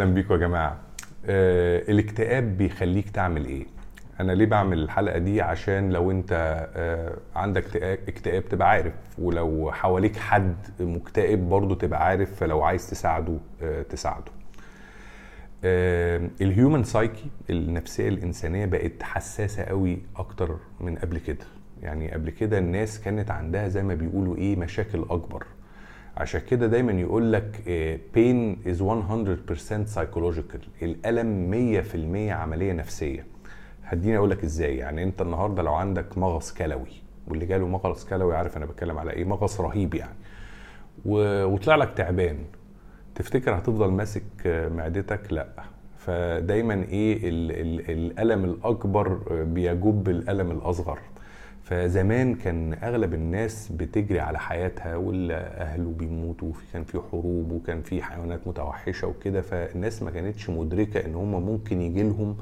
[0.00, 0.78] أهلا بيكم يا جماعة.
[1.26, 3.66] آه الاكتئاب بيخليك تعمل إيه؟
[4.20, 6.32] أنا ليه بعمل الحلقة دي؟ عشان لو أنت
[6.76, 7.76] آه عندك
[8.08, 14.32] اكتئاب- تبقى عارف ولو حواليك حد مكتئب برضه تبقى عارف فلو عايز تساعده آه تساعده.
[16.40, 21.44] الهيومن سايكي النفسية الإنسانية بقت حساسة قوي أكتر من قبل كده.
[21.82, 25.46] يعني قبل كده الناس كانت عندها زي ما بيقولوا إيه مشاكل أكبر.
[26.20, 27.56] عشان كده دايما يقول لك
[28.14, 30.82] pain is 100% psychological.
[30.82, 33.26] الألم 100% عملية نفسية.
[33.84, 34.76] هديني أقول لك إزاي.
[34.76, 36.90] يعني أنت النهارده لو عندك مغص كلوي
[37.28, 40.14] واللي جاله مغص كلوي عارف أنا بتكلم على إيه؟ مغص رهيب يعني.
[41.06, 41.44] و...
[41.44, 42.38] وطلع لك تعبان.
[43.14, 44.22] تفتكر هتفضل ماسك
[44.74, 45.48] معدتك؟ لأ.
[45.98, 50.98] فدايما إيه ال ال الألم الأكبر بيجب الألم الأصغر.
[51.70, 58.02] فزمان كان أغلب الناس بتجري على حياتها واهله بيموتوا وفي كان في حروب وكان في
[58.02, 62.36] حيوانات متوحشة وكده فالناس ما كانتش مدركة إن هم ممكن يجي لهم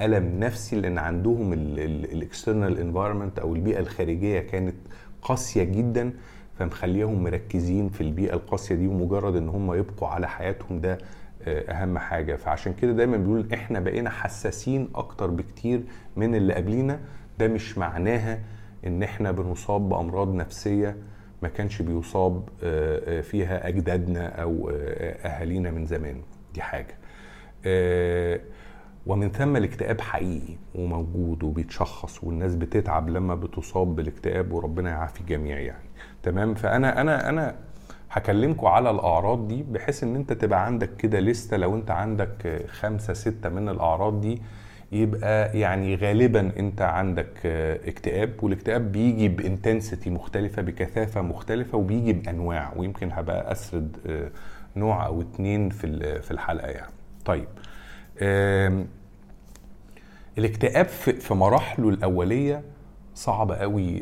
[0.00, 4.74] ألم نفسي لأن عندهم ال external environment أو البيئة الخارجية كانت
[5.22, 6.12] قاسية جدا
[6.58, 10.98] فمخليهم مركزين في البيئة القاسية دي ومجرد إن هم يبقوا على حياتهم ده
[11.46, 12.36] أهم حاجة.
[12.36, 15.82] فعشان كده دايما بيقول إحنا بقينا حساسين أكتر بكتير
[16.16, 17.00] من اللي قبلينا.
[17.38, 18.38] ده مش معناها
[18.86, 20.96] إن إحنا بنصاب بأمراض نفسية
[21.42, 22.48] ما كانش بيصاب
[23.22, 24.70] فيها أجدادنا أو
[25.24, 26.22] أهالينا من زمان.
[26.54, 26.94] دي حاجة.
[29.06, 35.88] ومن ثم الاكتئاب حقيقي وموجود وبيتشخص والناس بتتعب لما بتصاب بالاكتئاب وربنا يعافي الجميع يعني.
[36.22, 37.54] تمام؟ فأنا أنا أنا
[38.10, 43.12] هكلمكم على الأعراض دي بحيث إن أنت تبقى عندك كده لستة لو أنت عندك خمسة
[43.12, 44.42] ستة من الأعراض دي
[44.92, 47.46] يبقى يعني غالبا أنت عندك
[47.86, 53.96] اكتئاب والاكتئاب بيجي ب intensity مختلفة بكثافة مختلفة وبيجي بانواع ويمكن هبقى أسرد
[54.76, 56.92] نوع أو اتنين في في الحلقة يعني.
[57.24, 57.48] طيب
[60.38, 62.62] الاكتئاب في مراحله الأولية
[63.14, 64.00] صعب قوي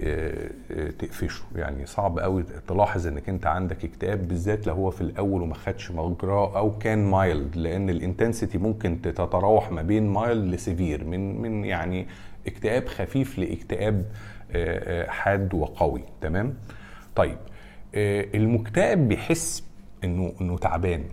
[0.99, 1.43] تقفشه.
[1.57, 5.91] يعني صعب قوي تلاحظ إنك أنت عندك اكتئاب بالذات لو هو في الأول وما خدش
[5.91, 11.43] مجراه أو كان mild لأن ال intensity ممكن تتراوح ما بين mild ل severe من
[11.43, 12.07] من يعني
[12.47, 14.05] اكتئاب خفيف لاكتئاب
[15.09, 16.03] حاد وقوي.
[16.21, 16.55] تمام؟
[17.17, 17.39] طيب
[17.95, 19.65] المكتئب بيحس
[20.05, 21.05] إنه إنه تعبان.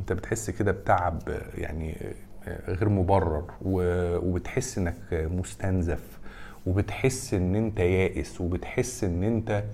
[0.00, 1.22] أنت بتحس كده بتعب
[1.54, 1.96] يعني
[2.68, 6.18] غير مبرر وبتحس إنك مستنزف.
[6.66, 9.64] وبتحس إن أنت يائس وبتحس إن أنت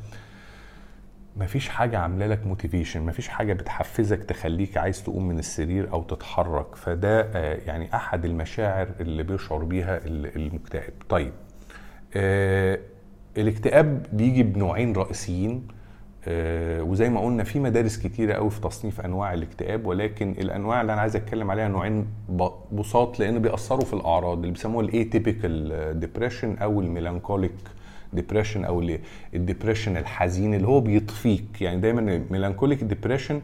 [1.37, 6.77] مفيش حاجة عاملة لك موتيفيشن مفيش حاجة بتحفزك تخليك عايز تقوم من السرير أو تتحرك.
[6.77, 7.33] فده
[7.67, 10.93] يعني أحد المشاعر اللي بيشعر بيها المكتئب.
[11.09, 11.33] طيب
[13.37, 15.69] الاكتئاب بيجي بنوعين رئيسيين.
[16.29, 21.01] وزي ما قلنا في مدارس كتيرة قوي في تصنيف أنواع الاكتئاب ولكن الأنواع اللي أنا
[21.01, 22.07] عايز أتكلم عليها نوعين
[22.73, 27.53] بساط لأن بيأثروا في الأعراض اللي بيسموها ال atypical depression أو ال melancholic
[28.13, 28.85] depression أو
[29.35, 31.63] ال depression الحزين اللي هو بيطفيك.
[31.63, 33.41] يعني دايما ال melancholic depression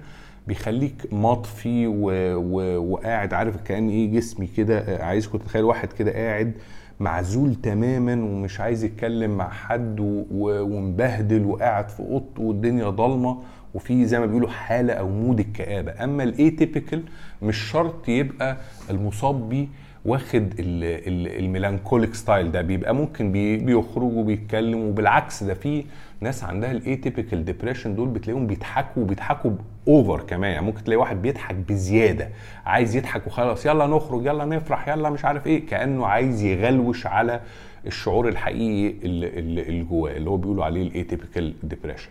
[0.47, 2.11] بيخليك مطفي و...
[2.37, 2.79] و...
[2.93, 6.53] وقاعد عارف كأن إيه جسمي كده عايزكم تتخيل واحد كده قاعد
[7.00, 9.97] معزول تماما ومش عايز يتكلم مع حد
[10.31, 13.38] ومبهدل وقاعد في أوضته والدنيا ضلمة
[13.75, 16.05] وفي زي ما بيقولوا حالة أو mood الكآبة.
[16.05, 17.03] أما ال atypical
[17.43, 18.56] مش شرط يبقى
[18.91, 19.66] المصاب بيه
[20.05, 25.84] واخد ال melancholic style ده بيبقى ممكن بيخرج وبيتكلم وبالعكس ده في
[26.21, 29.50] ناس عندها ال atypical depression دول بتلاقيهم بيضحكوا وبيضحكوا
[29.88, 30.50] over كمان.
[30.53, 32.28] يعني ممكن تلاقي واحد بيضحك بزيادة
[32.66, 37.41] عايز يضحك وخلاص يلا نخرج يلا نفرح يلا مش عارف إيه كأنه عايز يغلوش على
[37.87, 42.11] الشعور الحقيقي اللي جواه اللي هو بيقولوا عليه ال atypical depression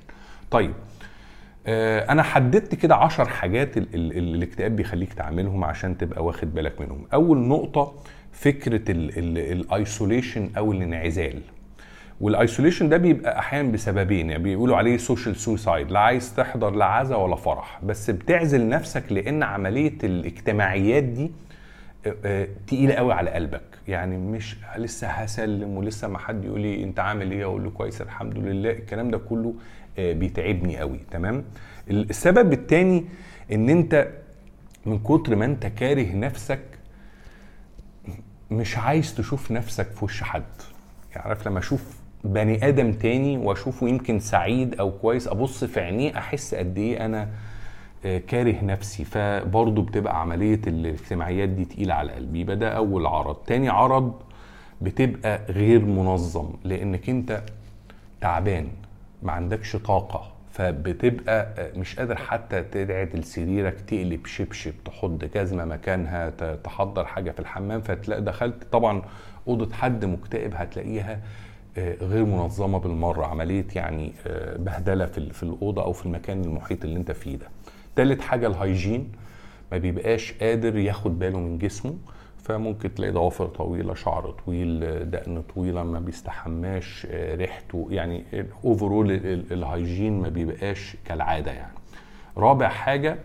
[0.51, 0.73] طيب
[2.09, 7.05] أنا حددت كده عشر حاجات اللي الاكتئاب بيخليك تعملهم عشان تبقى واخد بالك منهم.
[7.13, 7.93] أول نقطة
[8.31, 11.41] فكرة ال isolation أو الانعزال.
[12.21, 16.85] وال isolation ده بيبقى أحيانا بسببين يعني بيقولوا عليه social suicide لا عايز تحضر لا
[16.85, 17.79] عزا ولا فرح.
[17.83, 21.31] بس بتعزل نفسك لأن عملية الاجتماعيات دي
[22.67, 23.61] تقيلة قوي على قلبك.
[23.87, 28.01] يعني مش لسه هسلم ولسه ما حد يقول لي أنت عامل إيه؟ أقول له كويس
[28.01, 29.53] الحمد لله الكلام ده كله.
[29.99, 31.43] بيتعبني قوي تمام؟
[31.89, 33.05] السبب الثاني
[33.51, 34.07] إن أنت
[34.85, 36.59] من كتر ما أنت كاره نفسك
[38.51, 40.43] مش عايز تشوف نفسك في وش حد.
[41.15, 46.17] يعني عارف لما أشوف بني آدم تاني وأشوفه يمكن سعيد أو كويس أبص في عينيه
[46.17, 47.29] أحس قد إيه أنا
[48.03, 49.03] كاره نفسي.
[49.03, 52.39] فبرضه بتبقى عملية الاجتماعيات دي تقيلة على قلبي.
[52.39, 53.35] يبقى ده أول عرض.
[53.35, 54.13] تاني عرض
[54.81, 57.43] بتبقى غير منظم لأنك أنت
[58.21, 58.67] تعبان.
[59.23, 67.05] ما عندكش طاقة فبتبقى مش قادر حتى تدعدل سريرك تقلب شبشب تحط جزمه مكانها تحضر
[67.05, 69.01] حاجة في الحمام فتلاقي دخلت طبعا
[69.47, 71.19] أوضة حد مكتئب هتلاقيها
[71.77, 76.83] آه، غير منظمة بالمرة عملية يعني آه، بهدلة في في الأوضة أو في المكان المحيط
[76.83, 77.47] اللي أنت فيه ده.
[77.95, 79.11] تالت حاجة ال hygiene
[79.71, 81.95] ما بيبقاش قادر ياخد باله من جسمه.
[82.43, 88.23] فممكن تلاقي ضوافر طويله شعر طويل دقن طويلة ما بيستحماش آه، ريحته يعني
[88.65, 89.11] overall
[89.51, 91.73] ال hygiene ما بيبقاش كالعادة يعني.
[92.37, 93.17] رابع حاجة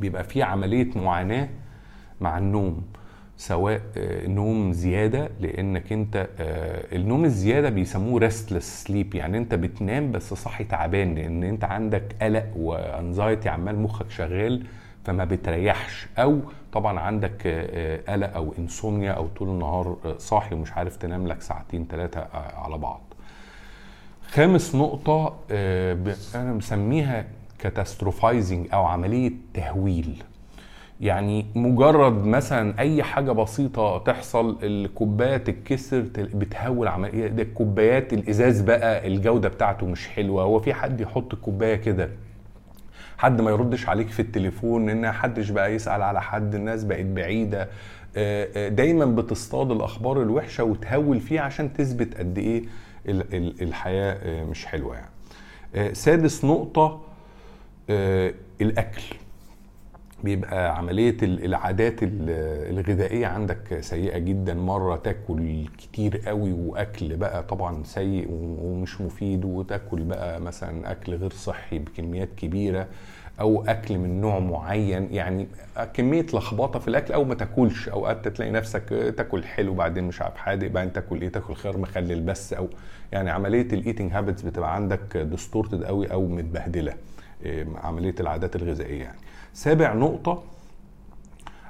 [0.00, 1.48] بيبقى في عملية معاناة
[2.20, 2.82] مع النوم
[3.36, 10.12] سواء آه، نوم زيادة لأنك أنت آه، النوم الزيادة بيسموه ريستلس سليب يعني أنت بتنام
[10.12, 14.66] بس صاحي تعبان لأن أنت عندك قلق وانزايتي عمال مخك شغال
[15.04, 16.06] فما بتريحش.
[16.18, 16.38] أو
[16.72, 21.86] طبعا عندك آه، قلق أو انسومنيا أو طول النهار صاحي ومش عارف تنام لك ساعتين
[21.90, 22.26] ثلاثة
[22.56, 23.00] على بعض.
[24.30, 25.34] خامس نقطة
[26.34, 27.24] أنا مسميها
[27.58, 30.22] كاتاستروفايزنج أو عملية تهويل.
[31.00, 39.06] يعني مجرد مثلا أي حاجة بسيطة تحصل الكوبايه تتكسر بتهول عملية ده الكوبايات الإزاز بقى
[39.06, 40.42] الجودة بتاعته مش حلوة.
[40.42, 42.08] هو في حد يحط الكوبايه كده؟
[43.18, 47.68] حد ما يردش عليك في التليفون إن حدش بقى يسأل على حد الناس بقت بعيدة.
[48.16, 52.62] آه، آه، دايما بتصطاد الأخبار الوحشة وتهول فيها عشان تثبت قد إيه
[53.62, 55.94] الحياة آه، مش حلوة يعني.
[55.94, 57.00] سادس نقطة
[58.60, 59.02] الأكل.
[60.24, 68.26] بيبقى عملية العادات الغذائية عندك سيئة جدا مرة تاكل كتير قوي وأكل بقى طبعا سيء
[68.30, 72.86] ومش مفيد وتاكل بقى مثلا أكل غير صحي بكميات كبيرة
[73.40, 75.08] أو أكل من نوع معين.
[75.14, 75.46] يعني
[75.94, 77.88] كمية لخبطة في الأكل أو ما تاكلش.
[77.88, 82.20] أوقات تلاقي نفسك تاكل حلو بعدين مش عارف حادق بعدين تاكل إيه تاكل خيار مخلل
[82.20, 82.52] بس.
[82.52, 82.68] أو
[83.12, 86.92] يعني عملية ال eating habits بتبقى عندك distorted قوي أو متبهدلة.
[86.92, 86.98] إيه،
[87.76, 89.18] عملية العادات الغذائية يعني.
[89.54, 90.42] سابع نقطة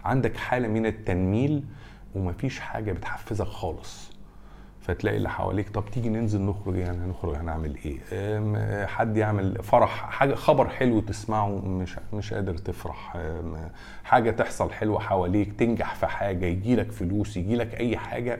[0.04, 1.64] عندك حالة من التنميل
[2.14, 4.12] ومفيش حاجة بتحفزك خالص.
[4.80, 10.34] فتلاقي اللي حواليك طب تيجي ننزل نخرج؟ يعني هنخرج هنعمل إيه؟ حد يعمل فرح حاجة
[10.34, 13.16] خبر حلو تسمعه مش مش قادر تفرح.
[14.04, 18.38] حاجة تحصل حلوة حواليك تنجح في حاجة يجيلك فلوس يجيلك أي حاجة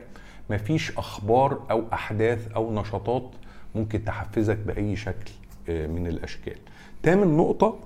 [0.49, 3.31] مفيش أخبار أو أحداث أو نشاطات
[3.75, 5.31] ممكن تحفزك بأي شكل
[5.69, 6.57] آه، من الأشكال.
[7.03, 7.79] تامن نقطة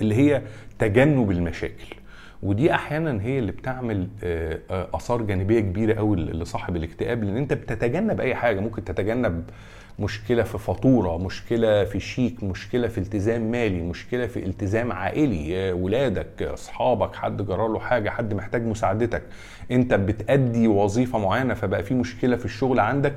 [0.00, 0.42] اللي هي
[0.78, 1.97] تجنب المشاكل.
[2.42, 7.52] ودي أحيانا هي اللي بتعمل آه، آه، آثار جانبية كبيرة قوي لصاحب الاكتئاب لأن أنت
[7.52, 8.60] بتتجنب أي حاجة.
[8.60, 9.44] ممكن تتجنب
[9.98, 16.42] مشكلة في فاتورة مشكلة في شيك مشكلة في التزام مالي مشكلة في التزام عائلي ولادك
[16.42, 19.22] أصحابك حد جرى له حاجة حد محتاج مساعدتك.
[19.70, 23.14] أنت بتأدي وظيفة معينة فبقى في مشكلة في الشغل عندك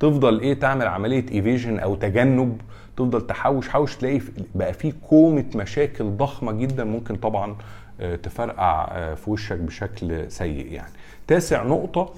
[0.00, 2.60] تفضل إيه تعمل عملية ايفيجن أو تجنب
[2.96, 4.20] تفضل تحوش حوش تلاقي
[4.54, 6.84] بقى في كومة مشاكل ضخمة جدا.
[6.84, 7.56] ممكن طبعا آه،
[7.98, 10.92] تفرقع آه، في وشك بشكل سيء يعني.
[11.26, 12.14] تاسع نقطة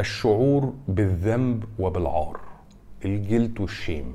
[0.00, 2.40] الشعور بالذنب وبالعار
[3.04, 4.14] الجلد والشيم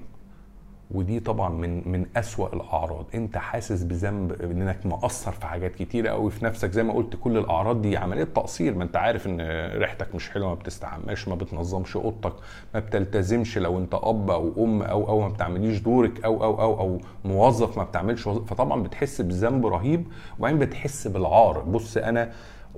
[0.94, 3.06] ودي طبعا من من أسوأ الأعراض.
[3.16, 7.38] أنت حاسس بذنب إنك مقصر في حاجات كتيرة قوي في نفسك زي ما قلت كل
[7.38, 8.76] الأعراض دي عملية تقصير.
[8.76, 9.42] ما أنت عارف إن
[9.78, 12.34] ريحتك مش حلوة ما بتستحماش ما بتنظمش أوضتك
[12.74, 16.80] ما بتلتزمش لو أنت أب أو أم أو أو ما بتعمليش دورك أو أو أو
[16.80, 18.24] أو موظف ما بتعملش.
[18.24, 20.08] فطبعا بتحس بذنب رهيب
[20.40, 21.60] وبعدين بتحس بالعار.
[21.60, 22.32] بص أنا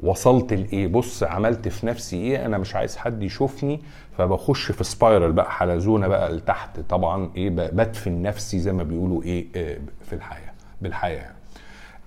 [0.03, 3.81] وصلت لإيه؟ بص عملت في نفسي إيه؟ أنا مش عايز حد يشوفني
[4.17, 6.79] فبخش في سبايرال بقى حلزونة بقى لتحت.
[6.79, 11.31] طبعا إيه؟ بدفن نفسي زي ما بيقولوا إيه, إيه في الحياة بالحياة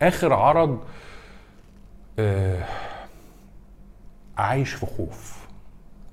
[0.02, 0.78] آخر عرض
[2.18, 2.64] آه
[4.38, 5.46] عايش في خوف.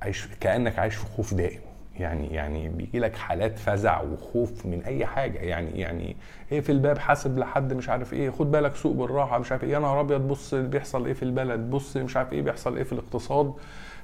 [0.02, 1.60] عايش كأنك عايش في خوف دائم.
[2.00, 5.40] يعني يعني بيجي لك حالات فزع وخوف من أي حاجة.
[5.40, 6.16] يعني يعني
[6.52, 9.70] إيه في الباب حاسب لحد مش عارف إيه خد بالك سوق بالراحة مش عارف إيه
[9.72, 12.94] يا نهار أبيض بص بيحصل إيه في البلد بص مش عارف إيه بيحصل إيه في
[12.94, 13.54] الاقتصاد.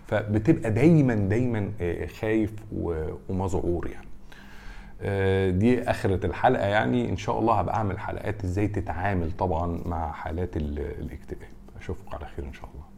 [0.07, 2.53] فبتبقى دايما دايما آه، خايف
[3.29, 4.07] ومذعور يعني.
[5.01, 7.09] آه، دي آخرة الحلقة يعني.
[7.09, 11.39] إن شاء الله هبقى أعمل حلقات إزاي تتعامل طبعا مع حالات الاكتئاب.
[11.79, 12.90] اشوفكم على خير إن شاء الله.